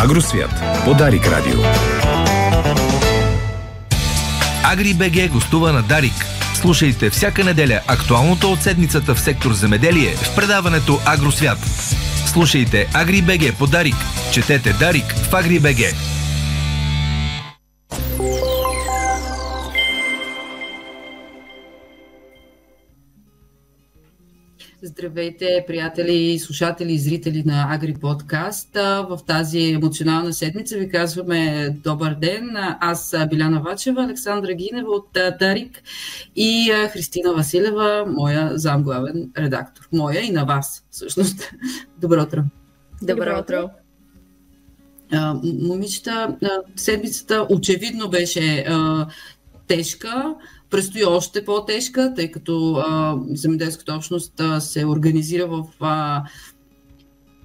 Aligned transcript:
Агросвят 0.00 0.50
по 0.84 0.94
Дарик 0.94 1.26
Радио. 1.26 1.60
Агри 4.64 4.94
БГ 4.94 5.32
гостува 5.32 5.72
на 5.72 5.82
Дарик. 5.82 6.26
Слушайте 6.54 7.10
всяка 7.10 7.44
неделя 7.44 7.80
актуалното 7.86 8.52
от 8.52 8.62
седмицата 8.62 9.14
в 9.14 9.20
сектор 9.20 9.52
земеделие 9.52 10.14
в 10.14 10.34
предаването 10.36 11.00
Агросвят. 11.06 11.58
Слушайте 12.26 12.88
Агри 12.94 13.22
БГ 13.22 13.58
по 13.58 13.66
Дарик. 13.66 13.96
Четете 14.32 14.72
Дарик 14.72 15.14
в 15.30 15.34
Агри 15.34 15.58
Здравейте, 24.98 25.64
приятели, 25.66 26.38
слушатели 26.38 26.92
и 26.92 26.98
зрители 26.98 27.42
на 27.46 27.66
Агри 27.74 27.94
Подкаст. 27.94 28.70
В 28.74 29.18
тази 29.26 29.72
емоционална 29.72 30.32
седмица 30.32 30.78
ви 30.78 30.88
казваме 30.88 31.70
добър 31.84 32.14
ден. 32.14 32.56
Аз 32.80 33.14
Биляна 33.30 33.60
Вачева, 33.60 34.04
Александра 34.04 34.54
Гинева 34.54 34.90
от 34.90 35.08
Дарик 35.38 35.82
и 36.36 36.72
Христина 36.92 37.32
Василева, 37.32 38.04
моя 38.08 38.50
замглавен 38.54 39.30
редактор. 39.38 39.88
Моя 39.92 40.20
и 40.20 40.30
на 40.30 40.44
вас, 40.44 40.84
всъщност. 40.90 41.50
Добро 41.98 42.22
утро. 42.22 42.42
Добро 43.02 43.38
утро. 43.40 43.70
Момичета, 45.42 46.36
седмицата 46.76 47.46
очевидно 47.50 48.08
беше 48.08 48.66
тежка 49.66 50.34
предстои 50.70 51.04
още 51.04 51.44
по-тежка, 51.44 52.12
тъй 52.16 52.30
като 52.30 52.74
а, 52.74 53.18
земеделската 53.30 53.94
общност 53.94 54.40
а, 54.40 54.60
се 54.60 54.86
организира 54.86 55.46
в 55.46 55.64
а, 55.80 56.22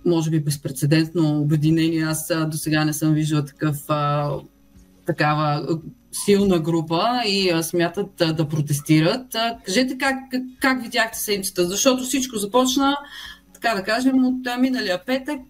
може 0.05 0.29
би 0.29 0.39
безпредседентно 0.39 1.41
обединение. 1.41 2.03
Аз 2.03 2.31
до 2.47 2.57
сега 2.57 2.85
не 2.85 2.93
съм 2.93 3.13
виждала 3.13 3.45
такъв, 3.45 3.77
а, 3.87 4.31
такава 5.05 5.67
силна 6.25 6.59
група 6.59 7.21
и 7.27 7.49
а, 7.49 7.63
смятат 7.63 8.21
а, 8.21 8.33
да 8.33 8.47
протестират. 8.47 9.35
А, 9.35 9.57
кажете 9.65 9.97
как, 9.97 10.15
как, 10.31 10.41
как 10.61 10.83
видяхте 10.83 11.19
седмицата, 11.19 11.65
защото 11.65 12.03
всичко 12.03 12.37
започна 12.37 12.97
така 13.53 13.75
да 13.75 13.83
кажем, 13.83 14.25
от 14.25 14.59
миналия 14.59 15.05
петък, 15.05 15.41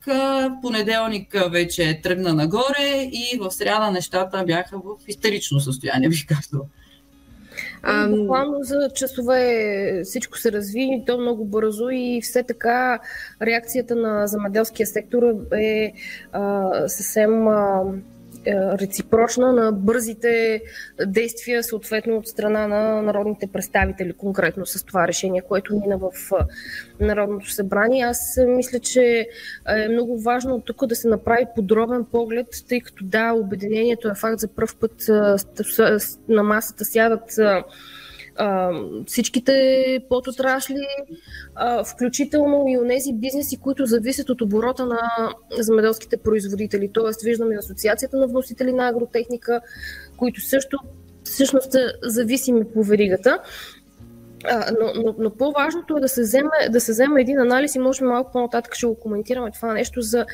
понеделник 0.61 1.35
вече 1.51 1.99
тръгна 2.03 2.33
нагоре 2.33 3.09
и 3.11 3.37
в 3.39 3.51
сряда 3.51 3.91
нещата 3.91 4.43
бяха 4.47 4.77
в 4.77 5.07
истерично 5.07 5.59
състояние, 5.59 6.09
бих 6.09 6.25
казала. 6.25 6.63
А, 7.83 8.07
буквално 8.07 8.57
за 8.61 8.89
часове 8.95 10.01
всичко 10.03 10.37
се 10.37 10.51
разви, 10.51 11.03
то 11.07 11.17
много 11.17 11.45
бързо 11.45 11.89
и 11.89 12.19
все 12.23 12.43
така 12.43 12.99
реакцията 13.41 13.95
на 13.95 14.27
замеделския 14.27 14.87
сектор 14.87 15.23
е 15.51 15.93
а, 16.31 16.71
съвсем 16.87 17.47
а, 17.47 17.83
реципрочна 18.47 19.53
на 19.53 19.71
бързите 19.71 20.61
действия, 21.07 21.63
съответно 21.63 22.17
от 22.17 22.27
страна 22.27 22.67
на 22.67 23.01
народните 23.01 23.47
представители, 23.47 24.13
конкретно 24.13 24.65
с 24.65 24.83
това 24.83 25.07
решение, 25.07 25.41
което 25.41 25.75
мина 25.75 25.97
в 25.97 26.11
Народното 26.99 27.51
събрание. 27.51 28.03
Аз 28.03 28.39
мисля, 28.47 28.79
че 28.79 29.27
е 29.67 29.89
много 29.89 30.21
важно 30.21 30.61
тук 30.61 30.85
да 30.85 30.95
се 30.95 31.07
направи 31.07 31.45
подробен 31.55 32.05
поглед, 32.05 32.47
тъй 32.69 32.81
като 32.81 33.05
да, 33.05 33.33
обединението 33.33 34.07
е 34.07 34.15
факт 34.15 34.39
за 34.39 34.47
първ 34.47 34.75
път 34.79 34.93
на 36.29 36.43
масата 36.43 36.85
сядат 36.85 37.39
всичките 39.07 39.99
подотрасли, 40.09 40.87
а, 41.55 41.83
включително 41.83 42.65
и 42.67 42.87
тези 42.87 43.13
бизнеси, 43.13 43.57
които 43.57 43.85
зависят 43.85 44.29
от 44.29 44.41
оборота 44.41 44.85
на 44.85 44.99
земеделските 45.59 46.17
производители. 46.17 46.89
Тоест, 46.93 47.21
виждаме 47.21 47.55
Асоциацията 47.55 48.17
на 48.17 48.27
вносители 48.27 48.73
на 48.73 48.87
агротехника, 48.87 49.61
които 50.17 50.41
също 50.41 50.77
всъщност 51.23 51.75
зависими 52.03 52.63
по 52.73 52.83
веригата. 52.83 53.39
Но, 54.79 55.03
но, 55.03 55.15
но 55.17 55.29
по-важното 55.29 55.97
е 55.97 55.99
да 55.99 56.09
се, 56.09 56.21
вземе, 56.21 56.69
да 56.69 56.81
се 56.81 56.91
вземе 56.91 57.21
един 57.21 57.39
анализ 57.39 57.75
и 57.75 57.79
може 57.79 58.03
малко 58.03 58.31
по-нататък 58.31 58.75
ще 58.75 58.85
го 58.85 58.95
коментираме 58.95 59.51
това 59.51 59.73
нещо 59.73 60.01
за 60.01 60.25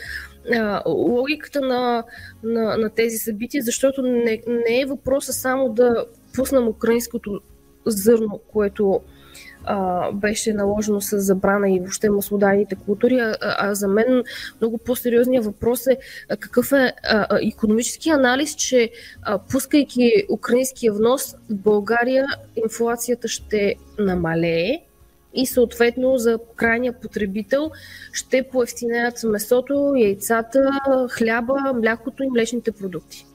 а, 0.54 0.82
логиката 0.90 1.62
на, 1.62 2.04
на, 2.44 2.78
на 2.78 2.90
тези 2.90 3.18
събития, 3.18 3.64
защото 3.64 4.02
не, 4.02 4.42
не 4.48 4.82
е 4.82 4.86
въпроса 4.86 5.34
само 5.34 5.74
да 5.74 6.06
пуснем 6.36 6.68
украинското 6.68 7.40
зърно, 7.90 8.40
което 8.52 9.02
а, 9.64 10.12
беше 10.12 10.54
наложено 10.54 11.02
с 11.02 11.20
забрана 11.20 11.70
и 11.70 11.80
въобще 11.80 12.10
маслодайните 12.10 12.76
култури, 12.76 13.20
а, 13.20 13.38
а 13.42 13.76
за 13.76 13.88
мен 13.88 14.24
много 14.62 14.78
по-сериозният 14.78 15.46
въпрос 15.46 15.88
е 15.88 15.98
какъв 16.40 16.72
е 16.72 16.94
а, 17.04 17.40
економически 17.48 18.10
анализ, 18.10 18.56
че 18.56 18.92
а, 19.22 19.40
пускайки 19.40 20.12
украинския 20.30 20.94
внос 20.94 21.34
в 21.34 21.38
България 21.50 22.26
инфлацията 22.56 23.28
ще 23.28 23.76
намалее 24.00 24.82
и 25.34 25.46
съответно 25.46 26.18
за 26.18 26.40
крайния 26.56 26.94
потребител 26.94 27.72
ще 28.14 28.44
поевтинеят 28.44 29.24
месото, 29.24 29.94
яйцата, 29.98 30.72
хляба, 31.12 31.74
млякото 31.76 32.24
и 32.24 32.30
млечните 32.30 32.72
продукти. 32.72 33.26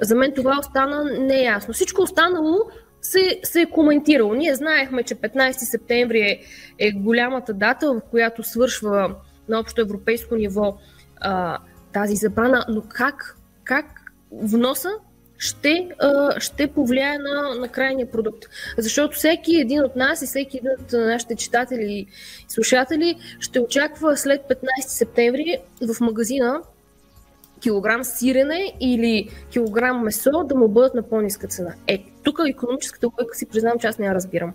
За 0.00 0.14
мен 0.14 0.32
това 0.32 0.58
остана 0.60 1.04
неясно. 1.04 1.74
Всичко 1.74 2.02
останало 2.02 2.58
се, 3.02 3.40
се 3.42 3.60
е 3.60 3.70
коментирало. 3.70 4.34
Ние 4.34 4.54
знаехме, 4.54 5.02
че 5.02 5.14
15 5.14 5.52
септември 5.52 6.20
е, 6.20 6.40
е 6.78 6.92
голямата 6.92 7.54
дата, 7.54 7.92
в 7.92 8.00
която 8.10 8.42
свършва 8.42 9.14
на 9.48 9.60
общо 9.60 9.80
европейско 9.80 10.36
ниво 10.36 10.78
а, 11.20 11.58
тази 11.92 12.16
забрана, 12.16 12.64
но 12.68 12.82
как, 12.88 13.36
как 13.64 13.86
вноса 14.32 14.90
ще, 15.38 15.88
а, 15.98 16.40
ще 16.40 16.66
повлияе 16.66 17.18
на, 17.18 17.54
на 17.54 17.68
крайния 17.68 18.10
продукт. 18.10 18.44
Защото 18.78 19.16
всеки 19.16 19.56
един 19.56 19.84
от 19.84 19.96
нас 19.96 20.22
и 20.22 20.26
всеки 20.26 20.56
един 20.56 20.70
от 20.70 20.92
нашите 20.92 21.36
читатели 21.36 21.92
и 21.92 22.06
слушатели 22.48 23.16
ще 23.40 23.60
очаква 23.60 24.16
след 24.16 24.42
15 24.42 24.58
септември 24.86 25.58
в 25.94 26.00
магазина 26.00 26.62
килограм 27.62 28.04
сирене 28.04 28.72
или 28.80 29.28
килограм 29.50 30.02
месо 30.02 30.44
да 30.44 30.54
му 30.54 30.68
бъдат 30.68 30.94
на 30.94 31.02
по-ниска 31.02 31.46
цена. 31.46 31.74
Е, 31.86 32.04
тук 32.22 32.38
економическата 32.48 33.06
логика 33.06 33.34
си 33.34 33.46
признавам, 33.46 33.78
че 33.78 33.86
аз 33.86 33.98
не 33.98 34.06
я 34.06 34.14
разбирам. 34.14 34.52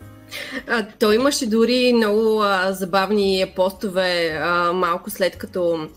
А, 0.68 0.86
то 1.00 1.12
имаше 1.12 1.50
дори 1.50 1.94
много 1.94 2.42
а, 2.42 2.72
забавни 2.72 3.54
постове 3.56 4.40
а, 4.42 4.74
малко 4.74 5.10
след 5.10 5.38
като 5.38 5.88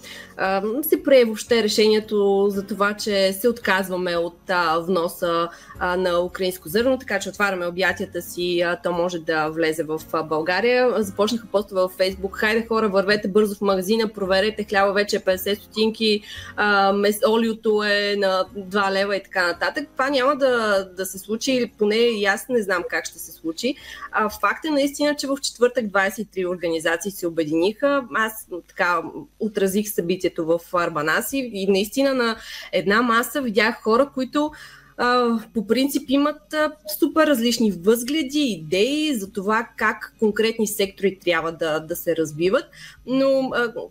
а, 0.40 0.62
се 0.82 1.02
прие 1.02 1.24
въобще 1.24 1.62
решението 1.62 2.46
за 2.50 2.66
това, 2.66 2.94
че 2.94 3.32
се 3.32 3.48
отказваме 3.48 4.16
от 4.16 4.38
а, 4.48 4.78
вноса 4.78 5.48
а, 5.78 5.96
на 5.96 6.20
украинско 6.20 6.68
зърно, 6.68 6.98
така 6.98 7.18
че 7.18 7.28
отваряме 7.28 7.66
обятията 7.66 8.22
си, 8.22 8.60
а, 8.60 8.76
то 8.84 8.92
може 8.92 9.18
да 9.18 9.48
влезе 9.48 9.82
в 9.82 10.00
а, 10.12 10.22
България. 10.22 11.02
Започнаха 11.02 11.46
постове 11.46 11.80
в 11.80 11.88
Фейсбук. 11.88 12.36
Хайде 12.36 12.66
хора, 12.66 12.88
вървете 12.88 13.28
бързо 13.28 13.54
в 13.54 13.60
магазина, 13.60 14.08
проверете 14.08 14.64
хляба 14.64 14.92
вече 14.92 15.16
е 15.16 15.20
50 15.20 15.54
стотинки, 15.54 16.22
а, 16.56 16.92
мес, 16.92 17.20
олиото 17.28 17.82
е 17.82 18.14
на 18.16 18.44
2 18.58 18.92
лева 18.92 19.16
и 19.16 19.22
така 19.22 19.46
нататък. 19.46 19.88
Това 19.92 20.10
няма 20.10 20.36
да, 20.36 20.84
да 20.96 21.06
се 21.06 21.18
случи, 21.18 21.52
или 21.52 21.72
поне 21.78 21.96
и 21.96 22.24
аз 22.24 22.48
не 22.48 22.62
знам 22.62 22.82
как 22.90 23.06
ще 23.06 23.18
се 23.18 23.32
случи. 23.32 23.74
А, 24.20 24.28
факт 24.28 24.64
е 24.64 24.70
наистина, 24.70 25.16
че 25.16 25.26
в 25.26 25.36
четвъртък 25.42 25.84
23 25.84 26.48
организации 26.48 27.10
се 27.10 27.26
обединиха. 27.26 28.04
Аз 28.14 28.46
така 28.68 29.02
отразих 29.38 29.88
събитието 29.88 30.46
в 30.46 30.60
Арбанаси 30.72 31.50
и 31.52 31.66
наистина 31.66 32.14
на 32.14 32.36
една 32.72 33.02
маса 33.02 33.42
видях 33.42 33.82
хора, 33.82 34.10
които 34.14 34.50
по 35.54 35.66
принцип 35.66 36.02
имат 36.08 36.54
супер 36.98 37.26
различни 37.26 37.72
възгледи, 37.72 38.40
идеи 38.40 39.14
за 39.14 39.32
това 39.32 39.68
как 39.76 40.14
конкретни 40.18 40.66
сектори 40.66 41.18
трябва 41.18 41.52
да, 41.52 41.80
да 41.80 41.96
се 41.96 42.16
развиват, 42.16 42.64
но 43.06 43.50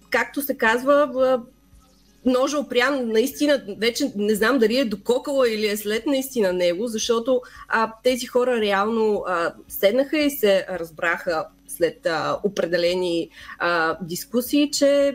както 0.09 0.41
се 0.41 0.57
казва, 0.57 1.41
ножа 2.26 2.60
опрян 2.60 3.08
наистина, 3.08 3.64
вече 3.78 4.12
не 4.16 4.36
знам 4.36 4.60
дали 4.60 4.78
е 4.78 4.86
дококала 4.86 5.50
или 5.50 5.68
е 5.68 5.78
след 5.78 6.06
наистина 6.06 6.54
него, 6.54 6.88
защото 6.88 7.42
а, 7.68 7.94
тези 8.04 8.26
хора 8.26 8.62
реално 8.62 9.24
а, 9.28 9.54
седнаха 9.68 10.18
и 10.18 10.32
се 10.32 10.66
разбраха 10.70 11.46
след 11.68 12.06
а, 12.06 12.40
определени 12.44 13.30
а, 13.60 13.98
дискусии, 14.02 14.72
че 14.72 15.14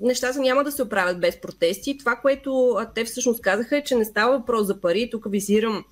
нещата 0.00 0.40
няма 0.40 0.64
да 0.64 0.72
се 0.72 0.82
оправят 0.82 1.20
без 1.20 1.40
протести. 1.40 1.98
Това, 1.98 2.16
което 2.16 2.70
а, 2.70 2.92
те 2.94 3.04
всъщност 3.04 3.40
казаха 3.40 3.76
е, 3.76 3.84
че 3.84 3.94
не 3.94 4.04
става 4.04 4.38
въпрос 4.38 4.66
за 4.66 4.80
пари. 4.80 5.10
Тук 5.10 5.30
визирам 5.30 5.84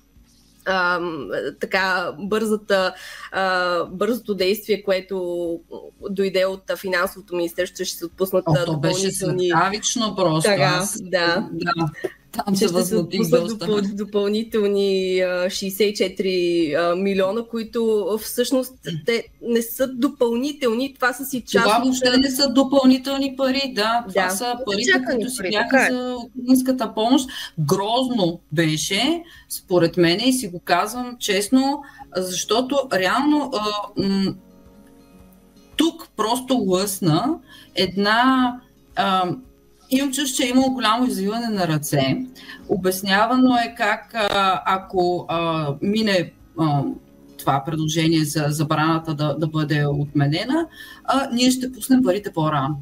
а, 0.65 0.99
така 1.59 2.11
бързата, 2.19 2.93
а, 3.31 3.83
бързото 3.83 4.35
действие, 4.35 4.83
което 4.83 5.59
дойде 6.09 6.45
от 6.45 6.71
финансовото 6.79 7.35
министерство, 7.35 7.85
ще 7.85 7.97
се 7.97 8.05
отпуснат 8.05 8.43
О, 8.47 8.65
то 8.65 8.77
беше 8.77 9.11
светавично 9.11 10.15
просто. 10.15 10.49
Така, 10.49 10.83
да. 11.01 11.49
да. 11.51 11.89
Там 12.45 12.55
се 12.55 12.67
възмутих 12.67 13.29
доста. 13.29 13.81
допълнителни 13.81 15.21
64 15.21 17.01
милиона, 17.01 17.41
които 17.51 18.07
всъщност 18.21 18.73
те 19.05 19.27
не 19.41 19.61
са 19.61 19.87
допълнителни. 19.87 20.93
Това 20.93 21.13
са 21.13 21.25
си 21.25 21.41
част. 21.41 21.65
Това 21.65 21.79
въобще 21.83 22.17
не 22.17 22.31
са 22.31 22.49
допълнителни 22.49 23.35
пари, 23.35 23.73
да. 23.75 24.05
Това 24.09 24.25
да. 24.25 24.29
са 24.29 24.55
пари, 24.65 25.05
които 25.05 25.29
си 25.29 25.41
бяха 25.51 25.87
е. 25.87 25.91
за 25.91 26.15
украинската 26.15 26.93
помощ. 26.93 27.29
Грозно 27.59 28.39
беше, 28.51 29.23
според 29.49 29.97
мен, 29.97 30.19
и 30.19 30.33
си 30.33 30.47
го 30.47 30.59
казвам 30.59 31.17
честно, 31.19 31.83
защото 32.15 32.79
реално 32.93 33.51
а, 33.53 33.65
м- 34.03 34.33
тук 35.77 36.09
просто 36.17 36.53
лъсна 36.53 37.35
една 37.75 38.51
а, 38.95 39.31
Имам 39.89 40.13
чувство, 40.13 40.37
че 40.37 40.43
е 40.43 40.49
имало 40.49 40.73
голямо 40.73 41.07
извиване 41.07 41.47
на 41.47 41.67
ръце. 41.67 42.17
Обяснявано 42.69 43.55
е 43.55 43.75
как 43.77 44.11
ако 44.65 45.25
а, 45.27 45.73
мине 45.81 46.31
а, 46.59 46.83
това 47.37 47.63
предложение 47.65 48.23
за 48.23 48.45
забраната 48.49 49.13
да, 49.13 49.35
да 49.37 49.47
бъде 49.47 49.85
отменена, 49.85 50.67
а, 51.03 51.29
ние 51.33 51.51
ще 51.51 51.71
пуснем 51.71 52.03
парите 52.03 52.31
по-рано. 52.33 52.81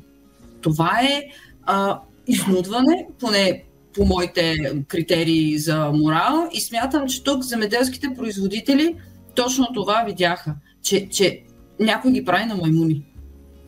Това 0.61 0.99
е 1.01 1.23
а, 1.63 1.99
изнудване, 2.27 3.07
поне 3.19 3.63
по 3.95 4.05
моите 4.05 4.55
критерии 4.87 5.57
за 5.57 5.91
морал 5.93 6.49
и 6.53 6.61
смятам, 6.61 7.07
че 7.07 7.23
тук 7.23 7.43
земеделските 7.43 8.13
производители 8.17 8.95
точно 9.35 9.67
това 9.73 10.03
видяха, 10.07 10.55
че, 10.81 11.09
че 11.09 11.41
някой 11.79 12.11
ги 12.11 12.25
прави 12.25 12.45
на 12.45 12.55
маймуни 12.55 13.03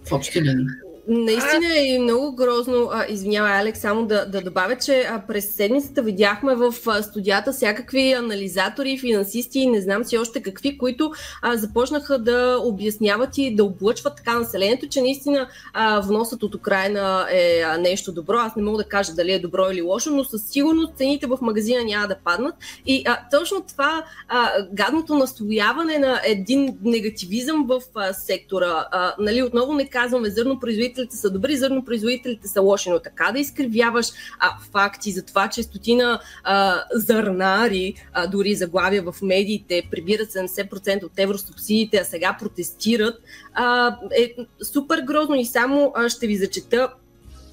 в 0.06 0.12
общи 0.12 0.42
линии. 0.42 0.66
Наистина 1.08 1.66
е 1.78 2.00
много 2.00 2.36
грозно. 2.36 2.90
А, 2.92 3.06
извинявай, 3.10 3.52
Алекс, 3.52 3.80
само 3.80 4.06
да, 4.06 4.26
да 4.26 4.42
добавя, 4.42 4.76
че 4.78 5.10
през 5.28 5.56
седмицата 5.56 6.02
видяхме 6.02 6.56
в 6.56 6.74
студията 7.02 7.52
всякакви 7.52 8.12
анализатори, 8.12 8.98
финансисти 8.98 9.60
и 9.60 9.68
не 9.68 9.82
знам 9.82 10.04
си 10.04 10.18
още 10.18 10.42
какви, 10.42 10.78
които 10.78 11.12
а, 11.42 11.58
започнаха 11.58 12.20
да 12.20 12.60
обясняват 12.64 13.38
и 13.38 13.56
да 13.56 13.64
облъчват 13.64 14.16
така 14.16 14.40
населението, 14.40 14.88
че 14.88 15.02
наистина 15.02 15.48
а, 15.74 16.00
вносът 16.00 16.44
от 16.44 16.56
Украина 16.56 17.28
е 17.32 17.64
нещо 17.80 18.12
добро. 18.12 18.38
Аз 18.38 18.56
не 18.56 18.64
мога 18.64 18.78
да 18.78 18.90
кажа 18.90 19.14
дали 19.14 19.32
е 19.32 19.40
добро 19.40 19.70
или 19.72 19.82
лошо, 19.82 20.10
но 20.12 20.24
със 20.24 20.44
сигурност 20.50 20.98
цените 20.98 21.28
в 21.28 21.38
магазина 21.42 21.84
няма 21.84 22.08
да 22.08 22.16
паднат. 22.24 22.56
И 22.86 23.04
а, 23.08 23.20
точно 23.32 23.62
това 23.68 24.04
а, 24.28 24.52
гадното 24.74 25.16
настояване 25.16 26.00
на 26.00 26.22
един 26.26 26.78
негативизъм 26.84 27.66
в 27.68 27.82
а, 27.96 28.14
сектора. 28.14 28.86
А, 28.92 29.14
нали, 29.20 29.44
отново 29.44 29.74
не 29.74 29.90
казваме 29.90 30.30
зърно 30.30 30.60
производител 30.60 30.95
производителите 30.96 31.18
са 31.18 31.30
добри, 31.30 31.58
зърнопроизводителите 31.58 32.48
са 32.48 32.62
лоши, 32.62 32.90
но 32.90 33.00
така 33.00 33.32
да 33.32 33.40
изкривяваш 33.40 34.08
а, 34.40 34.58
факти 34.72 35.12
за 35.12 35.26
това, 35.26 35.50
че 35.50 35.64
стотина 35.64 36.20
а, 36.44 36.84
зърнари, 36.94 37.94
а, 38.14 38.28
дори 38.28 38.56
заглавия 38.56 39.04
в 39.04 39.16
медиите, 39.22 39.88
прибират 39.92 40.32
70% 40.32 41.04
от 41.04 41.12
евросубсидиите, 41.18 41.98
а 41.98 42.04
сега 42.04 42.38
протестират, 42.40 43.16
а, 43.54 43.98
е 44.18 44.36
супер 44.64 45.02
грозно. 45.02 45.36
И 45.36 45.46
само 45.46 45.92
а, 45.96 46.10
ще 46.10 46.28
ви 46.28 46.36
зачета 46.36 46.90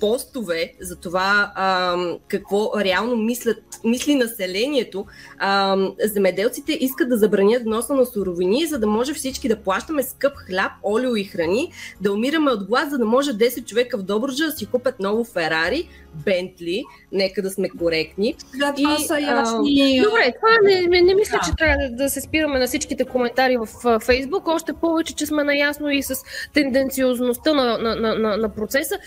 постове 0.03 0.73
за 0.81 0.97
това 0.97 1.53
а, 1.55 1.97
какво 2.29 2.71
реално 2.81 3.17
мислят, 3.17 3.63
мисли 3.85 4.15
населението, 4.15 5.07
а, 5.39 5.77
земеделците 6.05 6.73
искат 6.73 7.09
да 7.09 7.17
забранят 7.17 7.63
вноса 7.63 7.95
на 7.95 8.07
суровини, 8.07 8.67
за 8.67 8.79
да 8.79 8.87
може 8.87 9.15
всички 9.15 9.49
да 9.49 9.57
плащаме 9.57 10.03
скъп 10.03 10.37
хляб, 10.37 10.73
олио 10.85 11.17
и 11.17 11.25
храни, 11.25 11.73
да 12.01 12.13
умираме 12.13 12.51
от 12.51 12.65
глад, 12.65 12.91
за 12.91 12.99
да 12.99 13.05
може 13.05 13.31
10 13.31 13.65
човека 13.65 13.99
в 13.99 14.03
Добруджа 14.03 14.47
да 14.47 14.53
си 14.53 14.67
купят 14.67 15.01
ново 15.01 15.25
Ферари, 15.25 15.89
Бентли, 16.15 16.85
нека 17.13 17.43
да 17.43 17.51
сме 17.51 17.69
коректни. 17.69 18.35
Да, 18.59 18.75
това 18.75 18.97
и, 19.01 19.05
са 19.05 19.21
ясни. 19.21 20.01
А, 20.01 20.05
добре, 20.05 20.33
това 20.41 20.59
не, 20.63 20.81
не, 20.81 21.01
не 21.01 21.15
мисля, 21.15 21.39
да. 21.43 21.51
че 21.51 21.57
трябва 21.59 21.77
да, 21.77 21.97
да 21.97 22.11
се 22.11 22.21
спираме 22.21 22.59
на 22.59 22.67
всичките 22.67 23.05
коментари 23.05 23.57
в 23.57 23.99
Фейсбук, 24.01 24.49
още 24.49 24.73
повече, 24.73 25.15
че 25.15 25.27
сме 25.27 25.45
наясно 25.45 25.91
и 25.91 26.03
с 26.03 26.25
тенденциозността 26.55 27.55
на, 27.55 27.79
на, 27.79 27.97
на, 27.97 28.15
на, 28.15 28.37
на 28.37 28.49
процеса. 28.49 28.99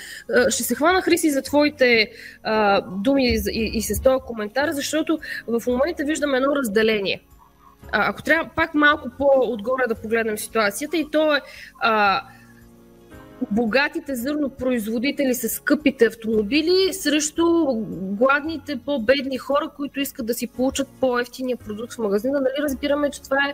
Ще 0.50 0.64
се 0.64 0.76
хвана, 0.76 0.85
Хриси, 1.02 1.32
за 1.32 1.42
твоите 1.42 2.12
а, 2.44 2.82
думи 2.82 3.30
и, 3.30 3.42
и, 3.52 3.72
и 3.74 3.82
с 3.82 4.02
този 4.02 4.20
коментар, 4.28 4.70
защото 4.72 5.20
в 5.48 5.62
момента 5.68 6.04
виждаме 6.06 6.38
едно 6.38 6.56
разделение. 6.56 7.22
А, 7.92 8.10
ако 8.10 8.24
трябва 8.24 8.50
пак 8.56 8.74
малко 8.74 9.10
по-отгоре 9.18 9.84
да 9.88 9.96
погледнем 9.96 10.38
ситуацията, 10.38 10.98
и 10.98 11.08
то 11.12 11.36
е 11.36 11.42
а, 11.82 12.22
богатите 13.52 14.16
зърнопроизводители 14.16 15.36
с 15.36 15.50
скъпите 15.50 16.06
автомобили 16.06 16.94
срещу 16.94 17.46
гладните, 17.92 18.80
по-бедни 18.86 19.38
хора, 19.38 19.72
които 19.76 20.00
искат 20.00 20.26
да 20.26 20.34
си 20.34 20.48
получат 20.48 20.88
по-ефтиния 21.00 21.58
продукт 21.58 21.94
в 21.94 21.98
магазина. 21.98 22.40
Нали 22.40 22.64
разбираме, 22.64 23.10
че 23.10 23.22
това 23.22 23.38
е 23.38 23.54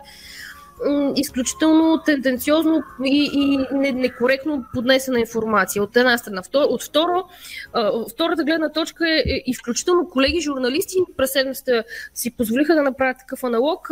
изключително 1.16 2.02
тенденциозно 2.06 2.82
и, 3.04 3.30
и 3.32 3.74
некоректно 3.92 4.64
поднесена 4.74 5.20
информация 5.20 5.82
от 5.82 5.96
една 5.96 6.18
страна. 6.18 6.42
От 6.54 6.82
второ, 6.82 7.24
втората 8.12 8.44
гледна 8.44 8.72
точка 8.72 9.08
е, 9.08 9.16
е 9.16 9.42
изключително 9.46 10.08
колеги 10.08 10.40
журналисти 10.40 10.98
през 11.16 11.32
седмицата 11.32 11.84
си 12.14 12.36
позволиха 12.36 12.74
да 12.74 12.82
направят 12.82 13.18
такъв 13.18 13.44
аналог 13.44 13.90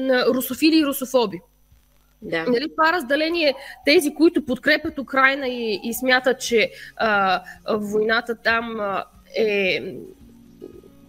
на 0.00 0.26
русофили 0.26 0.78
и 0.78 0.86
русофоби. 0.86 1.40
Да. 2.22 2.44
Нали, 2.44 2.68
това 2.70 2.92
разделение, 2.92 3.54
тези, 3.84 4.14
които 4.14 4.44
подкрепят 4.44 4.98
Украина 4.98 5.48
и, 5.48 5.80
и 5.84 5.94
смятат, 5.94 6.40
че 6.40 6.70
а, 6.96 7.42
войната 7.68 8.34
там 8.34 8.80
а, 8.80 9.04
е 9.36 9.94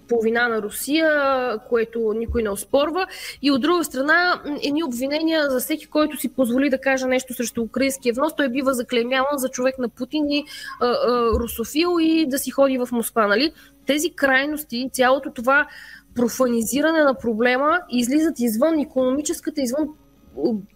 по 0.09 0.21
вина 0.21 0.47
на 0.47 0.61
Русия, 0.61 1.57
което 1.69 2.13
никой 2.15 2.43
не 2.43 2.49
оспорва. 2.49 3.07
И 3.41 3.51
от 3.51 3.61
друга 3.61 3.83
страна, 3.83 4.41
едни 4.63 4.83
обвинения 4.83 5.49
за 5.49 5.59
всеки, 5.59 5.85
който 5.85 6.17
си 6.17 6.29
позволи 6.29 6.69
да 6.69 6.81
каже 6.81 7.05
нещо 7.05 7.33
срещу 7.33 7.61
украинския 7.61 8.13
внос, 8.13 8.35
той 8.35 8.49
бива 8.49 8.73
заклеймяван 8.73 9.37
за 9.37 9.49
човек 9.49 9.79
на 9.79 9.89
Путин 9.89 10.29
и 10.29 10.45
а, 10.81 10.85
а, 10.85 11.31
русофил 11.39 11.97
и 12.01 12.25
да 12.25 12.39
си 12.39 12.51
ходи 12.51 12.77
в 12.77 12.87
Москва. 12.91 13.27
Нали? 13.27 13.51
Тези 13.85 14.09
крайности, 14.09 14.89
цялото 14.93 15.31
това 15.31 15.67
профанизиране 16.15 17.03
на 17.03 17.13
проблема 17.13 17.79
излизат 17.89 18.39
извън 18.39 18.79
економическата, 18.79 19.61
извън 19.61 19.87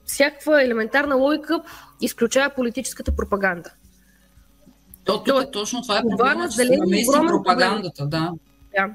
всякаква 0.06 0.64
елементарна 0.64 1.16
логика, 1.16 1.62
изключая 2.02 2.56
политическата 2.56 3.16
пропаганда. 3.16 3.74
То, 5.06 5.24
тук, 5.24 5.52
точно 5.52 5.82
това 5.82 5.98
е 5.98 6.02
проблема, 6.10 6.50
че 6.50 6.56
се 6.56 6.78
намеси 6.78 7.10
пропагандата, 7.28 8.06
да. 8.06 8.32
да. 8.76 8.90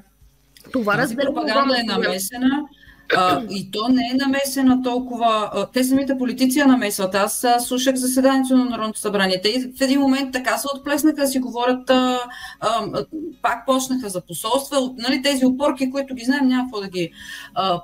Това 0.73 0.95
Тази 0.95 1.15
пропаганда 1.15 1.75
е 1.79 1.83
намесена 1.83 2.67
а, 3.15 3.41
и 3.49 3.71
то 3.71 3.87
не 3.89 4.01
е 4.13 4.17
намесена 4.17 4.83
толкова. 4.83 5.49
А, 5.53 5.65
те 5.65 5.83
самите 5.83 6.17
политици 6.17 6.59
я 6.59 6.67
намесват. 6.67 7.15
Аз 7.15 7.43
а, 7.43 7.59
слушах 7.59 7.95
заседанието 7.95 8.57
на 8.57 8.65
Народното 8.65 8.99
събрание. 8.99 9.41
Те 9.41 9.71
в 9.77 9.81
един 9.81 9.99
момент 9.99 10.33
така 10.33 10.57
се 10.57 10.67
отплеснаха, 10.75 11.27
си 11.27 11.39
говорят, 11.39 11.89
а, 11.89 12.19
а, 12.59 13.05
пак 13.41 13.65
почнаха 13.65 14.09
за 14.09 14.21
посолства. 14.21 14.77
От, 14.77 14.97
нали, 14.97 15.21
тези 15.21 15.45
опорки, 15.45 15.91
които 15.91 16.15
ги 16.15 16.25
знаем, 16.25 16.47
няма 16.47 16.63
какво 16.63 16.81
да 16.81 16.87
ги 16.87 17.11
а, 17.53 17.81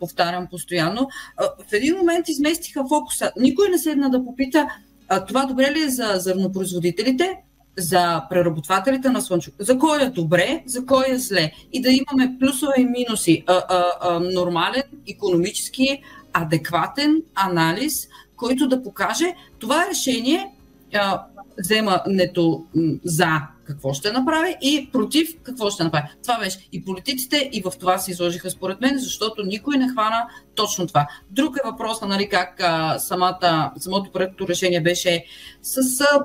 повтарям 0.00 0.46
постоянно. 0.50 1.08
А, 1.36 1.44
в 1.68 1.72
един 1.72 1.96
момент 1.96 2.28
изместиха 2.28 2.84
фокуса. 2.88 3.32
Никой 3.40 3.68
не 3.68 3.78
седна 3.78 4.10
да 4.10 4.24
попита 4.24 4.68
а, 5.08 5.24
това 5.24 5.44
добре 5.44 5.72
ли 5.74 5.82
е 5.82 5.88
за 5.88 6.12
зърнопроизводителите, 6.16 7.36
за 7.78 8.22
преработвателите 8.30 9.08
на 9.08 9.20
слънчев. 9.20 9.54
За 9.58 9.78
кой 9.78 10.02
е 10.02 10.10
добре, 10.10 10.62
за 10.66 10.86
кой 10.86 11.04
е 11.08 11.18
зле. 11.18 11.52
И 11.72 11.82
да 11.82 11.90
имаме 11.90 12.36
плюсове 12.40 12.74
и 12.78 12.84
минуси. 12.84 13.44
А, 13.46 13.62
а, 13.68 13.84
а, 14.00 14.20
нормален, 14.20 14.82
економически, 15.08 16.02
адекватен 16.32 17.22
анализ, 17.34 18.08
който 18.36 18.68
да 18.68 18.82
покаже 18.82 19.34
това 19.58 19.86
решение, 19.90 20.50
а, 20.94 21.22
вземането 21.58 22.66
за 23.04 23.40
какво 23.64 23.94
ще 23.94 24.12
направи 24.12 24.56
и 24.62 24.88
против 24.92 25.36
какво 25.42 25.70
ще 25.70 25.84
направи. 25.84 26.04
Това 26.22 26.38
беше 26.38 26.68
и 26.72 26.84
политиците 26.84 27.50
и 27.52 27.62
в 27.62 27.72
това 27.80 27.98
се 27.98 28.10
изложиха 28.10 28.50
според 28.50 28.80
мен, 28.80 28.98
защото 28.98 29.42
никой 29.42 29.76
не 29.76 29.88
хвана 29.88 30.26
точно 30.54 30.86
това. 30.86 31.06
Друг 31.30 31.56
е 31.56 31.68
въпросът, 31.70 32.08
нали, 32.08 32.28
как 32.28 32.60
а, 32.60 32.98
самата, 32.98 33.72
самото 33.78 34.12
проекто 34.12 34.48
решение 34.48 34.80
беше 34.80 35.24
с 35.62 36.00
а, 36.00 36.20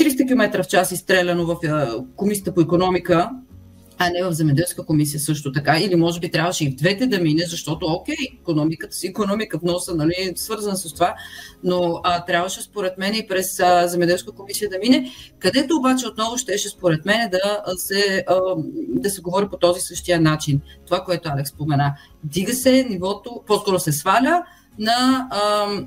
300 0.00 0.26
км 0.26 0.62
в 0.62 0.66
час 0.66 0.92
изстреляно 0.92 1.46
в 1.46 1.56
Комисията 2.16 2.54
по 2.54 2.60
економика, 2.60 3.30
а 4.02 4.10
не 4.10 4.24
в 4.24 4.32
земеделска 4.32 4.86
комисия 4.86 5.20
също 5.20 5.52
така. 5.52 5.78
Или 5.78 5.96
може 5.96 6.20
би 6.20 6.30
трябваше 6.30 6.64
и 6.64 6.70
в 6.70 6.74
двете 6.74 7.06
да 7.06 7.20
мине, 7.20 7.44
защото, 7.46 7.86
окей, 7.86 8.16
економиката 8.40 8.96
си 8.96 9.06
економика, 9.06 9.58
вноса, 9.58 9.94
нали, 9.94 10.12
е 10.18 10.32
свързана 10.36 10.76
с 10.76 10.94
това, 10.94 11.14
но 11.64 12.00
а, 12.04 12.24
трябваше 12.24 12.62
според 12.62 12.98
мен 12.98 13.14
и 13.14 13.26
през 13.26 13.60
а, 13.60 13.88
земеделска 13.88 14.32
комисия 14.32 14.70
да 14.70 14.78
мине, 14.78 15.10
където 15.38 15.76
обаче 15.76 16.06
отново 16.06 16.38
щеше 16.38 16.68
според 16.68 17.04
мен 17.04 17.30
да 17.30 17.62
се, 17.76 18.24
а, 18.28 18.38
да 18.88 19.10
се 19.10 19.20
говори 19.20 19.48
по 19.48 19.56
този 19.56 19.80
същия 19.80 20.20
начин. 20.20 20.60
Това, 20.86 21.04
което 21.04 21.28
Алекс 21.32 21.50
спомена. 21.50 21.94
Дига 22.24 22.52
се 22.52 22.86
нивото, 22.90 23.42
по-скоро 23.46 23.78
се 23.78 23.92
сваля, 23.92 24.44
на 24.80 25.28
а, 25.30 25.66
м, 25.66 25.84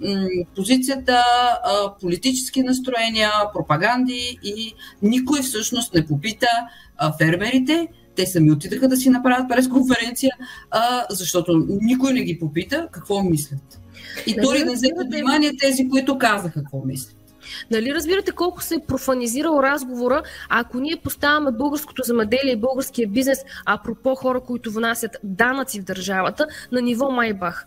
позицията 0.55 1.23
а, 1.63 1.93
политически 2.01 2.63
настроения, 2.63 3.31
пропаганди 3.53 4.39
и 4.43 4.73
никой 5.01 5.41
всъщност 5.41 5.93
не 5.93 6.07
попита 6.07 6.47
а, 6.97 7.13
фермерите 7.17 7.88
те 8.15 8.25
сами 8.25 8.51
отидаха 8.51 8.88
да 8.88 8.97
си 8.97 9.09
направят 9.09 9.50
пресконференция, 9.50 10.31
а, 10.71 11.05
защото 11.09 11.67
никой 11.81 12.13
не 12.13 12.23
ги 12.23 12.39
попита 12.39 12.88
какво 12.91 13.23
мислят. 13.23 13.79
И 14.27 14.35
дори 14.41 14.63
не 14.63 14.73
взеха 14.73 15.03
внимание 15.12 15.51
тези, 15.59 15.89
които 15.89 16.17
казаха 16.17 16.53
какво 16.53 16.85
мислят. 16.85 17.22
Нали 17.71 17.93
разбирате 17.95 18.31
колко 18.31 18.63
се 18.63 18.75
е 18.75 18.85
профанизирал 18.88 19.59
разговора, 19.63 20.23
ако 20.50 20.79
ние 20.79 20.95
поставяме 21.03 21.51
българското 21.51 22.03
замеделие 22.05 22.53
и 22.53 22.59
българския 22.59 23.07
бизнес, 23.07 23.39
апропо 23.65 24.15
хора, 24.15 24.39
които 24.39 24.71
внасят 24.71 25.17
данъци 25.23 25.81
в 25.81 25.83
държавата, 25.83 26.47
на 26.71 26.81
ниво 26.81 27.12
Майбах. 27.12 27.65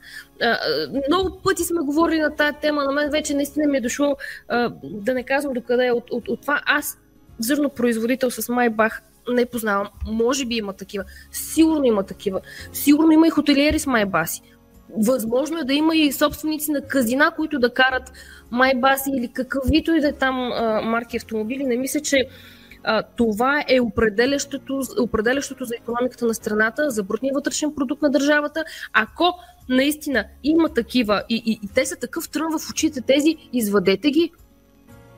Много 1.08 1.40
пъти 1.44 1.64
сме 1.64 1.80
говорили 1.80 2.20
на 2.20 2.34
тази 2.34 2.56
тема, 2.60 2.84
на 2.84 2.92
мен 2.92 3.10
вече 3.10 3.34
наистина 3.34 3.66
ми 3.66 3.78
е 3.78 3.80
дошло 3.80 4.16
да 4.82 5.14
не 5.14 5.22
казвам 5.22 5.54
докъде 5.54 5.86
е 5.86 5.92
от, 5.92 6.10
от, 6.10 6.28
от 6.28 6.40
това. 6.40 6.62
Аз 6.66 6.98
зърнопроизводител 7.38 8.30
с 8.30 8.48
Майбах 8.48 9.02
не 9.28 9.46
познавам. 9.46 9.88
Може 10.06 10.46
би 10.46 10.54
има 10.54 10.72
такива. 10.72 11.04
Сигурно 11.30 11.84
има 11.84 12.02
такива. 12.02 12.40
Сигурно 12.72 13.12
има 13.12 13.26
и 13.26 13.30
хотелиери 13.30 13.78
с 13.78 13.86
Майбаси. 13.86 14.42
Възможно 14.98 15.58
е 15.58 15.64
да 15.64 15.74
има 15.74 15.96
и 15.96 16.12
собственици 16.12 16.70
на 16.70 16.80
казина, 16.80 17.30
които 17.36 17.58
да 17.58 17.74
карат 17.74 18.12
майбаси 18.50 19.10
или 19.16 19.28
какъвито 19.28 19.94
и 19.94 20.00
да 20.00 20.08
е 20.08 20.12
там 20.12 20.52
а, 20.52 20.80
марки 20.80 21.16
автомобили. 21.16 21.64
Не 21.64 21.76
мисля, 21.76 22.00
че 22.00 22.28
а, 22.84 23.02
това 23.02 23.64
е 23.68 23.80
определящото, 23.80 24.82
определящото 25.00 25.64
за 25.64 25.74
економиката 25.74 26.26
на 26.26 26.34
страната, 26.34 26.90
за 26.90 27.02
брутния 27.02 27.34
вътрешен 27.34 27.74
продукт 27.74 28.02
на 28.02 28.10
държавата. 28.10 28.64
Ако 28.92 29.34
наистина 29.68 30.24
има 30.44 30.68
такива 30.68 31.22
и, 31.28 31.42
и, 31.46 31.60
и 31.62 31.68
те 31.74 31.86
са 31.86 31.96
такъв 31.96 32.28
трън 32.28 32.58
в 32.58 32.70
очите 32.70 33.00
тези, 33.00 33.36
извадете 33.52 34.10
ги, 34.10 34.32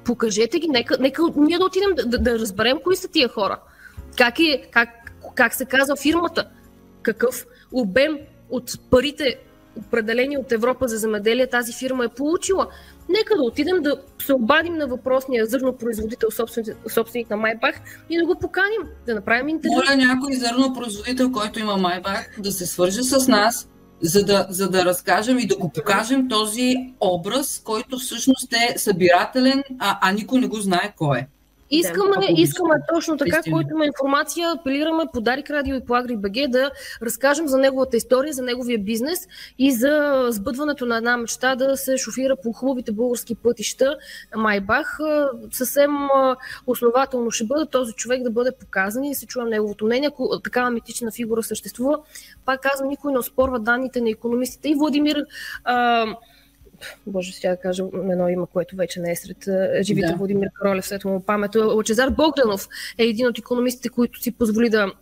покажете 0.04 0.58
ги, 0.58 0.68
нека, 0.68 0.96
нека 1.00 1.22
ние 1.36 1.58
да 1.58 1.64
отидем 1.64 1.90
да, 1.96 2.06
да, 2.06 2.18
да 2.18 2.38
разберем 2.38 2.78
кои 2.84 2.96
са 2.96 3.08
тия 3.08 3.28
хора. 3.28 3.60
Как, 4.16 4.38
е, 4.38 4.62
как, 4.70 4.88
как 5.34 5.54
се 5.54 5.64
казва 5.64 5.96
фирмата, 5.96 6.48
какъв 7.02 7.46
обем 7.72 8.18
от 8.50 8.90
парите 8.90 9.38
определени 9.86 10.38
от 10.38 10.52
Европа 10.52 10.88
за 10.88 10.96
земеделие 10.96 11.46
тази 11.46 11.72
фирма 11.72 12.04
е 12.04 12.08
получила. 12.08 12.66
Нека 13.08 13.36
да 13.36 13.42
отидем 13.42 13.82
да 13.82 13.96
се 14.22 14.34
обадим 14.34 14.74
на 14.74 14.86
въпросния 14.86 15.46
зърнопроизводител, 15.46 16.30
собственик, 16.30 16.76
собственик 16.88 17.30
на 17.30 17.36
Майбах 17.36 17.74
и 18.10 18.18
да 18.18 18.26
го 18.26 18.34
поканим, 18.34 18.80
да 19.06 19.14
направим 19.14 19.48
интервю. 19.48 19.74
Моля 19.74 19.96
някой 19.96 20.34
зърнопроизводител, 20.34 21.32
който 21.32 21.58
има 21.58 21.76
Майбах, 21.76 22.30
да 22.38 22.52
се 22.52 22.66
свърже 22.66 23.02
с 23.02 23.28
нас, 23.28 23.68
за 24.00 24.24
да, 24.24 24.46
за 24.50 24.70
да 24.70 24.84
разкажем 24.84 25.38
и 25.38 25.46
да 25.46 25.56
го 25.56 25.72
покажем 25.72 26.28
този 26.28 26.74
образ, 27.00 27.62
който 27.64 27.98
всъщност 27.98 28.52
е 28.52 28.78
събирателен, 28.78 29.62
а, 29.78 29.98
а 30.02 30.12
никой 30.12 30.40
не 30.40 30.46
го 30.46 30.56
знае 30.56 30.94
кой 30.96 31.18
е. 31.18 31.26
Искаме, 31.70 32.16
да, 32.16 32.26
искаме 32.36 32.74
точно 32.94 33.16
така, 33.16 33.40
който 33.50 33.68
има 33.70 33.86
информация, 33.86 34.50
апелираме 34.50 35.04
по 35.12 35.20
Дарик 35.20 35.50
Радио 35.50 35.76
и 35.76 35.84
по 35.84 35.94
Агри 35.94 36.16
БГ 36.16 36.32
да 36.48 36.70
разкажем 37.02 37.48
за 37.48 37.58
неговата 37.58 37.96
история, 37.96 38.32
за 38.32 38.42
неговия 38.42 38.78
бизнес 38.78 39.26
и 39.58 39.72
за 39.72 40.26
сбъдването 40.30 40.86
на 40.86 40.96
една 40.96 41.16
мечта 41.16 41.54
да 41.56 41.76
се 41.76 41.96
шофира 41.96 42.36
по 42.42 42.52
хубавите 42.52 42.92
български 42.92 43.34
пътища 43.34 43.96
Майбах. 44.36 44.98
Съвсем 45.52 45.90
основателно 46.66 47.30
ще 47.30 47.44
бъде 47.44 47.66
този 47.70 47.92
човек 47.92 48.22
да 48.22 48.30
бъде 48.30 48.50
показан 48.60 49.04
и 49.04 49.08
да 49.10 49.14
се 49.14 49.26
чуем 49.26 49.48
неговото 49.48 49.84
мнение. 49.84 50.08
Ако 50.08 50.40
такава 50.40 50.70
митична 50.70 51.10
фигура 51.10 51.42
съществува, 51.42 51.98
пак 52.44 52.60
казвам, 52.60 52.88
никой 52.88 53.12
не 53.12 53.18
оспорва 53.18 53.58
данните 53.58 54.00
на 54.00 54.10
економистите. 54.10 54.68
И 54.68 54.74
Владимир 54.74 55.24
а, 55.64 56.06
Боже, 57.06 57.32
сега 57.32 57.50
да 57.50 57.56
кажа 57.56 57.84
едно 57.94 58.28
има, 58.28 58.46
което 58.46 58.76
вече 58.76 59.00
не 59.00 59.10
е 59.10 59.16
сред 59.16 59.48
живите 59.82 60.06
да. 60.06 60.16
Владимир 60.16 60.48
Королев, 60.60 60.86
след 60.86 61.04
му 61.04 61.20
памет. 61.20 61.54
Лачезар 61.54 62.10
Богданов 62.10 62.68
е 62.98 63.04
един 63.04 63.26
от 63.26 63.38
економистите, 63.38 63.88
които 63.88 64.22
си 64.22 64.32
позволи 64.32 64.70
да 64.70 64.92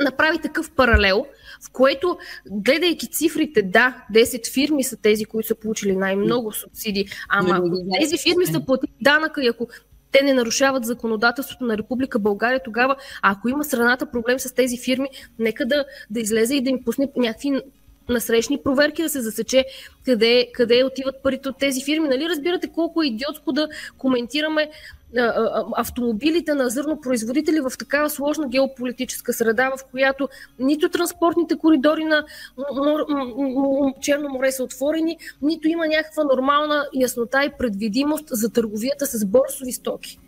направи 0.00 0.38
такъв 0.38 0.70
паралел, 0.70 1.26
в 1.66 1.70
което, 1.72 2.18
гледайки 2.50 3.06
цифрите, 3.10 3.62
да, 3.62 4.04
10 4.14 4.52
фирми 4.52 4.84
са 4.84 4.96
тези, 4.96 5.24
които 5.24 5.48
са 5.48 5.54
получили 5.54 5.96
най-много 5.96 6.52
субсидии, 6.52 7.06
ама 7.28 7.56
ако 7.56 7.70
тези 8.00 8.18
фирми 8.18 8.46
са 8.46 8.64
платили 8.64 8.92
данъка 9.00 9.44
и 9.44 9.48
ако 9.48 9.68
те 10.12 10.24
не 10.24 10.34
нарушават 10.34 10.84
законодателството 10.84 11.64
на 11.64 11.78
Република 11.78 12.18
България, 12.18 12.60
тогава, 12.64 12.96
ако 13.22 13.48
има 13.48 13.64
страната 13.64 14.10
проблем 14.10 14.38
с 14.38 14.54
тези 14.54 14.78
фирми, 14.78 15.08
нека 15.38 15.66
да, 15.66 15.84
да 16.10 16.20
излезе 16.20 16.54
и 16.54 16.60
да 16.60 16.70
им 16.70 16.84
пусне 16.84 17.08
някакви 17.16 17.60
насрещни 18.08 18.58
проверки 18.62 19.02
да 19.02 19.08
се 19.08 19.20
засече 19.20 19.64
къде, 20.04 20.48
къде 20.54 20.84
отиват 20.84 21.22
парите 21.22 21.48
от 21.48 21.58
тези 21.58 21.84
фирми. 21.84 22.08
Нали 22.08 22.28
разбирате 22.28 22.68
колко 22.68 23.02
е 23.02 23.06
идиотско 23.06 23.52
да 23.52 23.68
коментираме 23.98 24.70
автомобилите 25.76 26.54
на 26.54 26.70
зърнопроизводители 26.70 27.60
в 27.60 27.72
такава 27.78 28.10
сложна 28.10 28.48
геополитическа 28.48 29.32
среда, 29.32 29.70
в 29.76 29.84
която 29.90 30.28
нито 30.58 30.88
транспортните 30.88 31.58
коридори 31.58 32.04
на 32.04 32.24
Черно 34.00 34.28
море 34.28 34.52
са 34.52 34.64
отворени, 34.64 35.18
нито 35.42 35.68
има 35.68 35.86
някаква 35.86 36.24
нормална 36.24 36.86
яснота 36.94 37.44
и 37.44 37.50
предвидимост 37.58 38.24
за 38.30 38.52
търговията 38.52 39.06
с 39.06 39.26
борсови 39.26 39.72
стоки. 39.72 40.18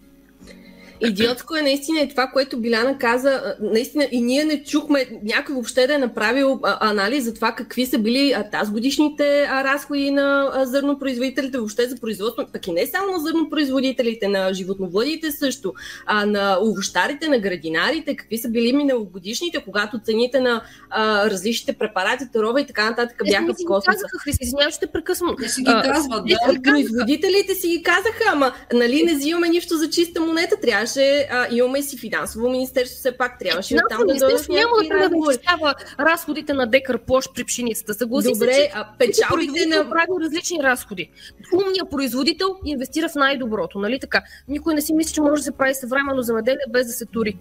Идиотско 1.02 1.56
е 1.56 1.62
наистина 1.62 2.00
и 2.00 2.08
това, 2.08 2.26
което 2.26 2.60
Биляна 2.60 2.98
каза. 2.98 3.54
Наистина 3.60 4.08
и 4.12 4.20
ние 4.20 4.44
не 4.44 4.64
чухме 4.64 5.06
някой 5.22 5.54
въобще 5.54 5.86
да 5.86 5.94
е 5.94 5.98
направил 5.98 6.60
анализ 6.62 7.24
за 7.24 7.34
това 7.34 7.52
какви 7.52 7.86
са 7.86 7.98
били 7.98 8.34
тази 8.52 8.72
годишните 8.72 9.48
разходи 9.48 10.10
на 10.10 10.52
зърнопроизводителите, 10.64 11.58
въобще 11.58 11.88
за 11.88 11.96
производство, 11.96 12.44
пък 12.52 12.66
и 12.66 12.72
не 12.72 12.86
само 12.86 13.12
на 13.12 13.18
зърнопроизводителите, 13.18 14.28
на 14.28 14.54
животновъдите 14.54 15.30
също, 15.30 15.72
а 16.06 16.26
на 16.26 16.58
овощарите, 16.62 17.28
на 17.28 17.38
градинарите, 17.38 18.16
какви 18.16 18.38
са 18.38 18.48
били 18.48 18.72
миналогодишните, 18.72 19.64
когато 19.64 20.00
цените 20.04 20.40
на 20.40 20.62
а, 20.90 21.30
различните 21.30 21.72
препарати, 21.72 22.24
тарова 22.32 22.60
и 22.60 22.66
така 22.66 22.90
нататък 22.90 23.22
бяха 23.26 23.52
в 23.52 23.56
космоса. 23.66 24.06
Извинявай, 24.40 24.72
ще 24.72 24.86
прекъсвам. 24.86 25.36
Те 25.42 25.48
си 25.48 25.60
ги 25.60 25.72
казват, 25.84 26.24
да. 26.26 26.62
Производителите 26.62 27.54
си 27.54 27.68
ги 27.68 27.82
казаха, 27.82 28.24
ама 28.32 28.52
нали 28.72 29.02
не 29.02 29.14
взимаме 29.14 29.48
нищо 29.48 29.76
за 29.76 29.90
чиста 29.90 30.20
монета, 30.20 30.56
трябваше 30.62 30.89
трябваше, 30.94 31.28
а, 31.30 31.46
имаме 31.50 31.82
си 31.82 31.98
финансово 31.98 32.50
министерство, 32.50 32.98
все 32.98 33.16
пак 33.16 33.38
трябваше 33.38 33.74
да 33.74 33.80
там 33.90 33.98
да 33.98 34.14
дойдат 34.14 34.48
няма 34.48 34.76
да 34.88 35.32
изчислява 35.32 35.74
разходите 36.00 36.52
на 36.52 36.66
декар 36.66 36.98
площ 36.98 37.34
при 37.34 37.44
пшеницата. 37.44 37.94
Съгласи 37.94 38.32
Добре, 38.32 38.52
се, 38.52 38.60
че 38.60 38.70
а 38.74 38.88
печалбите 38.98 39.66
на... 39.66 39.90
прави 39.90 40.06
различни 40.24 40.62
разходи. 40.62 41.10
Умният 41.54 41.90
производител 41.90 42.56
инвестира 42.64 43.08
в 43.08 43.14
най-доброто, 43.14 43.78
нали 43.78 44.00
така? 44.00 44.22
Никой 44.48 44.74
не 44.74 44.80
си 44.80 44.94
мисли, 44.94 45.12
че 45.12 45.20
може 45.20 45.40
да 45.40 45.42
се 45.44 45.52
прави 45.52 45.74
съвременно 45.74 46.22
замеделие 46.22 46.64
без 46.70 46.86
да 46.86 46.92
се 46.92 47.06
тури. 47.06 47.38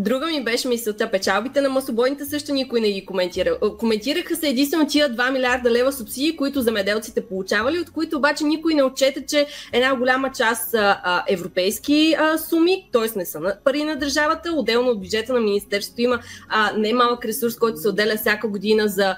Друга 0.00 0.26
ми 0.26 0.44
беше 0.44 0.68
мисълта. 0.68 1.10
Печалбите 1.10 1.60
на 1.60 1.68
маслобойните 1.68 2.24
също 2.24 2.52
никой 2.52 2.80
не 2.80 2.92
ги 2.92 3.06
коментира. 3.06 3.58
Коментираха 3.78 4.36
се 4.36 4.48
единствено 4.48 4.86
тия 4.86 5.10
2 5.10 5.32
милиарда 5.32 5.70
лева 5.70 5.92
субсидии, 5.92 6.36
които 6.36 6.60
замеделците 6.60 7.26
получавали, 7.26 7.78
от 7.78 7.90
които 7.90 8.16
обаче 8.16 8.44
никой 8.44 8.74
не 8.74 8.82
отчете, 8.82 9.26
че 9.26 9.46
една 9.72 9.96
голяма 9.96 10.32
част 10.32 10.70
са 10.70 10.96
европейски 11.28 12.16
суми, 12.48 12.88
т.е. 12.92 13.18
не 13.18 13.26
са 13.26 13.56
пари 13.64 13.84
на 13.84 13.96
държавата. 13.96 14.52
Отделно 14.52 14.90
от 14.90 15.00
бюджета 15.00 15.32
на 15.32 15.40
Министерството 15.40 16.00
има 16.00 16.20
а, 16.48 16.72
немалък 16.76 17.24
ресурс, 17.24 17.56
който 17.56 17.80
се 17.80 17.88
отделя 17.88 18.16
всяка 18.16 18.48
година 18.48 18.88
за 18.88 19.16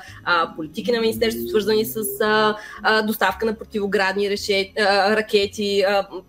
политики 0.57 0.93
на 0.93 1.01
Министерството, 1.01 1.49
свързани 1.49 1.85
с 1.85 2.05
доставка 3.07 3.47
на 3.47 3.55
противоградни 3.55 4.31
ракети, 4.79 5.85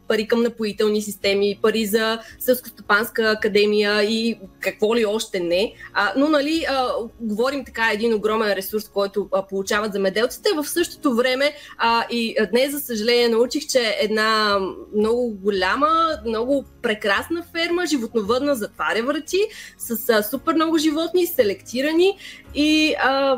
пари 0.07 0.27
към 0.27 0.43
напоителни 0.43 1.01
системи, 1.01 1.59
пари 1.61 1.85
за 1.85 2.19
Сълскостопанска 2.39 3.31
академия 3.31 4.03
и 4.03 4.40
какво 4.59 4.95
ли 4.95 5.05
още 5.05 5.39
не. 5.39 5.73
А, 5.93 6.13
но, 6.17 6.29
нали, 6.29 6.65
а, 6.69 6.87
говорим 7.19 7.65
така 7.65 7.91
един 7.93 8.13
огромен 8.13 8.53
ресурс, 8.53 8.89
който 8.89 9.27
а, 9.31 9.47
получават 9.47 9.93
замеделците. 9.93 10.49
В 10.55 10.69
същото 10.69 11.15
време 11.15 11.53
а, 11.77 12.05
и 12.09 12.35
днес, 12.51 12.71
за 12.71 12.79
съжаление, 12.79 13.29
научих, 13.29 13.67
че 13.67 13.97
една 13.99 14.59
много 14.95 15.33
голяма, 15.33 15.89
много 16.25 16.65
прекрасна 16.81 17.43
ферма, 17.51 17.85
животновъдна, 17.85 18.55
затваря 18.55 19.03
врати, 19.03 19.39
с 19.77 20.09
а, 20.09 20.23
супер 20.23 20.53
много 20.53 20.77
животни, 20.77 21.27
селектирани 21.27 22.17
и 22.55 22.95
а, 22.99 23.37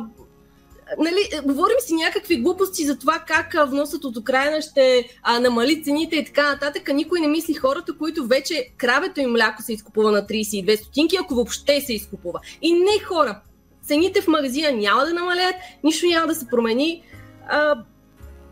нали, 1.00 1.30
говорим 1.46 1.78
си 1.80 1.94
някакви 1.94 2.38
глупости 2.38 2.86
за 2.86 3.00
това 3.00 3.24
как 3.28 3.70
вносът 3.70 4.04
от 4.04 4.18
Украина 4.18 4.62
ще 4.62 5.10
а, 5.24 5.40
намали 5.40 5.84
цените 5.84 6.16
и 6.16 6.26
така 6.26 6.52
нататък, 6.52 6.90
никой 6.94 7.20
не 7.20 7.28
мисли 7.28 7.54
хората, 7.54 7.98
които 7.98 8.28
вече 8.28 8.70
кравето 8.78 9.22
им 9.22 9.32
мляко 9.32 9.62
се 9.62 9.74
изкупува 9.74 10.12
на 10.12 10.28
32 10.28 10.76
стотинки, 10.76 11.18
ако 11.22 11.36
въобще 11.36 11.82
се 11.82 11.94
изкупува. 11.94 12.40
И 12.62 12.74
не 12.74 13.04
хора, 13.06 13.40
цените 13.84 14.22
в 14.22 14.28
магазина 14.28 14.72
няма 14.72 15.06
да 15.06 15.14
намалят, 15.14 15.56
нищо 15.84 16.06
няма 16.06 16.28
да 16.28 16.36
се 16.36 16.48
промени. 16.48 17.04
А, 17.48 17.84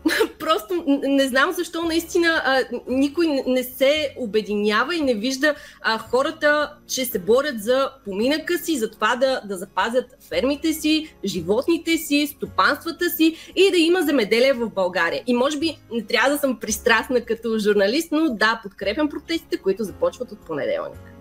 просто 0.38 0.84
не 1.02 1.28
знам 1.28 1.52
защо 1.52 1.82
наистина 1.82 2.42
а, 2.44 2.60
никой 2.88 3.26
не 3.46 3.62
се 3.62 4.14
обединява 4.18 4.96
и 4.96 5.00
не 5.00 5.14
вижда 5.14 5.54
а, 5.80 5.98
хората, 5.98 6.72
че 6.86 7.04
се 7.04 7.18
борят 7.18 7.62
за 7.62 7.90
поминъка 8.04 8.58
си, 8.58 8.78
за 8.78 8.90
това 8.90 9.16
да, 9.16 9.40
да 9.44 9.56
запазят 9.56 10.04
фермите 10.28 10.72
си, 10.72 11.14
животните 11.24 11.98
си, 11.98 12.32
стопанствата 12.36 13.10
си 13.10 13.36
и 13.56 13.70
да 13.70 13.78
има 13.78 14.02
земеделие 14.02 14.52
в 14.52 14.70
България. 14.70 15.22
И 15.26 15.34
може 15.34 15.58
би 15.58 15.78
не 15.92 16.02
трябва 16.04 16.30
да 16.30 16.38
съм 16.38 16.60
пристрастна 16.60 17.20
като 17.20 17.58
журналист, 17.58 18.12
но 18.12 18.34
да, 18.34 18.60
подкрепям 18.62 19.08
протестите, 19.08 19.56
които 19.56 19.84
започват 19.84 20.32
от 20.32 20.38
понеделник. 20.38 21.12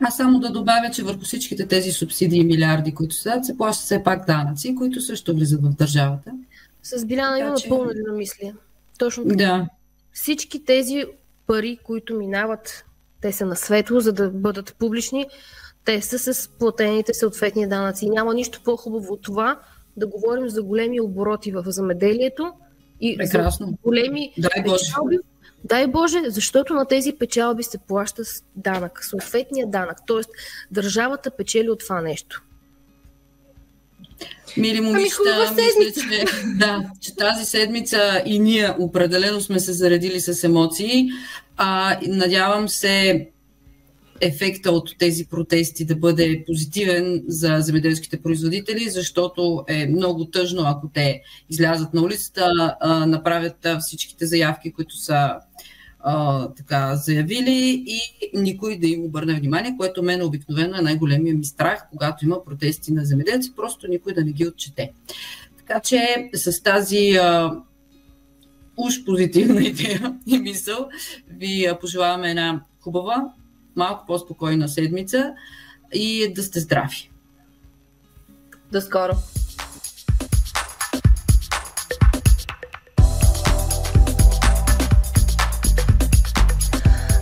Аз 0.00 0.16
само 0.16 0.40
да 0.40 0.50
добавя, 0.50 0.90
че 0.90 1.02
върху 1.02 1.20
всичките 1.20 1.66
тези 1.66 1.92
субсидии 1.92 2.40
и 2.40 2.44
милиарди, 2.44 2.94
които 2.94 3.14
се 3.14 3.28
дадат, 3.28 3.44
се 3.44 3.56
плащат 3.56 3.84
все 3.84 4.02
пак 4.02 4.26
данъци, 4.26 4.74
които 4.74 5.00
също 5.00 5.34
влизат 5.34 5.62
в 5.62 5.74
държавата. 5.74 6.30
С 6.84 7.06
Биляна 7.06 7.38
има 7.38 7.56
че... 7.56 7.68
пълно 7.68 7.92
мисля. 8.12 8.52
Точно 8.98 9.24
така. 9.24 9.36
Да. 9.36 9.68
Всички 10.12 10.64
тези 10.64 11.04
пари, 11.46 11.78
които 11.84 12.14
минават, 12.14 12.84
те 13.20 13.32
са 13.32 13.46
на 13.46 13.56
светло, 13.56 14.00
за 14.00 14.12
да 14.12 14.30
бъдат 14.30 14.74
публични, 14.78 15.26
те 15.84 16.00
са 16.02 16.34
с 16.34 16.48
платените 16.48 17.14
съответни 17.14 17.68
данъци. 17.68 18.10
Няма 18.10 18.34
нищо 18.34 18.60
по-хубаво 18.64 19.12
от 19.12 19.22
това 19.22 19.60
да 19.96 20.06
говорим 20.06 20.48
за 20.48 20.62
големи 20.62 21.00
обороти 21.00 21.52
в 21.52 21.64
замеделието 21.66 22.52
и 23.00 23.16
Прекрасно. 23.16 23.66
за 23.66 23.72
големи 23.82 24.32
Дай 24.38 24.62
Боже. 24.62 24.84
печалби. 24.84 25.18
Дай 25.64 25.86
Боже, 25.86 26.22
защото 26.26 26.74
на 26.74 26.86
тези 26.86 27.12
печалби 27.12 27.62
се 27.62 27.78
плаща 27.78 28.22
данък, 28.56 29.04
съответния 29.04 29.66
данък. 29.66 29.98
Тоест, 30.06 30.30
държавата 30.70 31.30
печели 31.30 31.70
от 31.70 31.78
това 31.78 32.00
нещо. 32.00 32.42
Мили 34.56 34.80
момичета, 34.80 35.46
ами, 35.48 35.62
мисля, 35.62 36.02
че, 36.02 36.24
да, 36.56 36.90
че 37.00 37.16
тази 37.16 37.44
седмица 37.44 38.22
и 38.26 38.38
ние 38.38 38.70
определено 38.78 39.40
сме 39.40 39.60
се 39.60 39.72
заредили 39.72 40.20
с 40.20 40.44
емоции. 40.44 41.08
А, 41.56 41.98
надявам 42.06 42.68
се 42.68 43.28
ефекта 44.20 44.70
от 44.70 44.94
тези 44.98 45.26
протести 45.26 45.84
да 45.84 45.96
бъде 45.96 46.44
позитивен 46.46 47.22
за 47.28 47.56
земеделските 47.60 48.22
производители, 48.22 48.90
защото 48.90 49.64
е 49.68 49.86
много 49.86 50.24
тъжно, 50.24 50.62
ако 50.66 50.88
те 50.94 51.22
излязат 51.50 51.94
на 51.94 52.02
улицата, 52.02 52.76
а, 52.80 53.06
направят 53.06 53.66
всичките 53.80 54.26
заявки, 54.26 54.72
които 54.72 54.96
са 54.96 55.34
а, 56.06 56.48
така 56.48 56.96
заявили 56.96 57.84
и 57.86 58.00
никой 58.34 58.78
да 58.78 58.86
им 58.86 59.04
обърне 59.04 59.34
внимание, 59.34 59.76
което 59.78 60.02
мен 60.02 60.22
обикновено 60.22 60.76
е 60.76 60.82
най-големия 60.82 61.34
ми 61.34 61.44
страх, 61.44 61.86
когато 61.90 62.24
има 62.24 62.44
протести 62.44 62.92
на 62.92 63.04
земеделци, 63.04 63.54
просто 63.56 63.88
никой 63.88 64.14
да 64.14 64.24
не 64.24 64.32
ги 64.32 64.46
отчете. 64.46 64.92
Така 65.58 65.80
че 65.80 66.30
с 66.34 66.62
тази 66.62 67.10
а, 67.10 67.56
уж 68.76 69.04
позитивна 69.04 69.62
идея 69.64 70.14
и 70.26 70.38
мисъл 70.38 70.88
ви 71.28 71.68
пожелаваме 71.80 72.30
една 72.30 72.60
хубава, 72.80 73.24
малко 73.76 74.06
по-спокойна 74.06 74.68
седмица 74.68 75.34
и 75.94 76.32
да 76.34 76.42
сте 76.42 76.60
здрави. 76.60 77.10
До 78.72 78.80
скоро! 78.80 79.12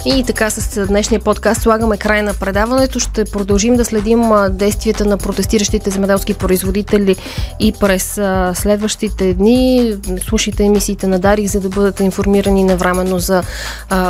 И 0.06 0.24
така 0.26 0.50
с 0.50 0.86
днешния 0.86 1.20
подкаст 1.20 1.62
слагаме 1.62 1.96
край 1.96 2.22
на 2.22 2.34
предаването. 2.34 3.00
Ще 3.00 3.24
продължим 3.24 3.76
да 3.76 3.84
следим 3.84 4.22
действията 4.50 5.04
на 5.04 5.18
протестиращите 5.18 5.90
земеделски 5.90 6.34
производители 6.34 7.16
и 7.60 7.72
през 7.72 8.20
следващите 8.54 9.34
дни. 9.34 9.94
Слушайте 10.28 10.64
емисиите 10.64 11.06
на 11.06 11.18
Дарик, 11.18 11.48
за 11.48 11.60
да 11.60 11.68
бъдете 11.68 12.04
информирани 12.04 12.64
навременно 12.64 13.18
за 13.18 13.42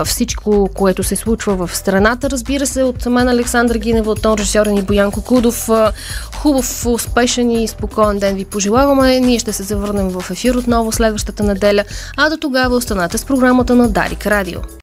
всичко, 0.05 0.71
което 0.75 1.03
се 1.03 1.17
случва 1.17 1.67
в 1.67 1.77
страната. 1.77 2.31
Разбира 2.31 2.67
се, 2.67 2.83
от 2.83 3.07
мен 3.07 3.29
Александър 3.29 3.79
Гинева, 3.79 4.11
от 4.11 4.23
тон 4.23 4.35
режисьорен 4.39 4.77
и 4.77 4.83
Боянко 4.83 5.23
Кудов. 5.23 5.69
Хубав, 6.35 6.87
успешен 6.87 7.51
и 7.51 7.69
спокоен 7.69 8.19
ден 8.19 8.37
ви 8.37 8.45
пожелаваме. 8.45 9.21
Ние 9.21 9.39
ще 9.39 9.53
се 9.53 9.63
завърнем 9.63 10.09
в 10.09 10.31
ефир 10.31 10.55
отново 10.55 10.93
следващата 10.93 11.43
неделя, 11.43 11.85
а 12.17 12.31
до 12.31 12.37
тогава 12.37 12.77
останате 12.77 13.19
с 13.19 13.25
програмата 13.25 13.75
на 13.75 13.89
Дарик 13.89 14.27
Радио. 14.27 14.61